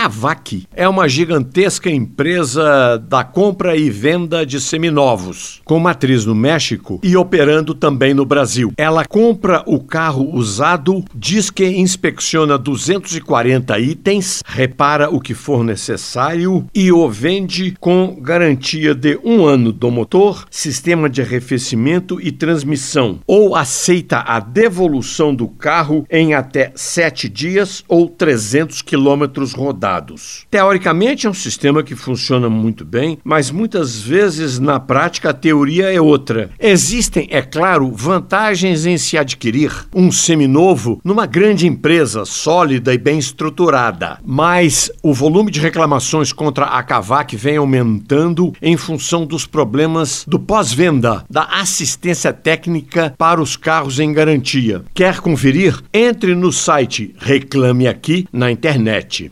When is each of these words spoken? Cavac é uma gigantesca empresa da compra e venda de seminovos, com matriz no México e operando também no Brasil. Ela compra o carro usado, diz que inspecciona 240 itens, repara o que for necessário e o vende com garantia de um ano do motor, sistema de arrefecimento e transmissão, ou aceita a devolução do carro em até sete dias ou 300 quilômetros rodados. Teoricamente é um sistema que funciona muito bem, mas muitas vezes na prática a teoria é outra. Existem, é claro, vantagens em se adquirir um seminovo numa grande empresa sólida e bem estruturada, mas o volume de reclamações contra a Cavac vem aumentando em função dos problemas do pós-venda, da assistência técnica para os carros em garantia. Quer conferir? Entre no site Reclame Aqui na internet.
Cavac 0.00 0.66
é 0.74 0.88
uma 0.88 1.06
gigantesca 1.06 1.90
empresa 1.90 2.96
da 2.96 3.22
compra 3.22 3.76
e 3.76 3.90
venda 3.90 4.46
de 4.46 4.58
seminovos, 4.58 5.60
com 5.62 5.78
matriz 5.78 6.24
no 6.24 6.34
México 6.34 6.98
e 7.02 7.14
operando 7.18 7.74
também 7.74 8.14
no 8.14 8.24
Brasil. 8.24 8.72
Ela 8.78 9.04
compra 9.04 9.62
o 9.66 9.78
carro 9.78 10.34
usado, 10.34 11.04
diz 11.14 11.50
que 11.50 11.66
inspecciona 11.66 12.56
240 12.56 13.78
itens, 13.78 14.42
repara 14.46 15.10
o 15.10 15.20
que 15.20 15.34
for 15.34 15.62
necessário 15.62 16.64
e 16.74 16.90
o 16.90 17.06
vende 17.06 17.76
com 17.78 18.16
garantia 18.22 18.94
de 18.94 19.20
um 19.22 19.44
ano 19.44 19.70
do 19.70 19.90
motor, 19.90 20.46
sistema 20.50 21.10
de 21.10 21.20
arrefecimento 21.20 22.18
e 22.18 22.32
transmissão, 22.32 23.20
ou 23.26 23.54
aceita 23.54 24.20
a 24.20 24.40
devolução 24.40 25.34
do 25.34 25.46
carro 25.46 26.06
em 26.10 26.32
até 26.32 26.72
sete 26.74 27.28
dias 27.28 27.84
ou 27.86 28.08
300 28.08 28.80
quilômetros 28.80 29.52
rodados. 29.52 29.89
Teoricamente 30.50 31.26
é 31.26 31.30
um 31.30 31.34
sistema 31.34 31.82
que 31.82 31.96
funciona 31.96 32.48
muito 32.48 32.84
bem, 32.84 33.18
mas 33.24 33.50
muitas 33.50 34.00
vezes 34.00 34.58
na 34.58 34.78
prática 34.78 35.30
a 35.30 35.34
teoria 35.34 35.92
é 35.92 36.00
outra. 36.00 36.50
Existem, 36.58 37.26
é 37.30 37.42
claro, 37.42 37.90
vantagens 37.92 38.86
em 38.86 38.96
se 38.96 39.18
adquirir 39.18 39.72
um 39.94 40.12
seminovo 40.12 41.00
numa 41.04 41.26
grande 41.26 41.66
empresa 41.66 42.24
sólida 42.24 42.94
e 42.94 42.98
bem 42.98 43.18
estruturada, 43.18 44.18
mas 44.24 44.90
o 45.02 45.12
volume 45.12 45.50
de 45.50 45.60
reclamações 45.60 46.32
contra 46.32 46.66
a 46.66 46.82
Cavac 46.82 47.34
vem 47.36 47.56
aumentando 47.56 48.52
em 48.60 48.76
função 48.76 49.26
dos 49.26 49.46
problemas 49.46 50.24
do 50.26 50.38
pós-venda, 50.38 51.24
da 51.28 51.44
assistência 51.44 52.32
técnica 52.32 53.14
para 53.16 53.40
os 53.40 53.56
carros 53.56 53.98
em 53.98 54.12
garantia. 54.12 54.82
Quer 54.94 55.20
conferir? 55.20 55.80
Entre 55.92 56.34
no 56.34 56.52
site 56.52 57.14
Reclame 57.18 57.88
Aqui 57.88 58.26
na 58.32 58.50
internet. 58.50 59.30